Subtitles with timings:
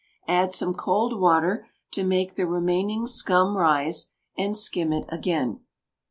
[0.27, 5.59] Add some cold water to make the remaining scum rise, and skim it again.